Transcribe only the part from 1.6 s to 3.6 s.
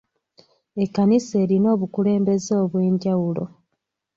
obukulembeze obw'enjawulo.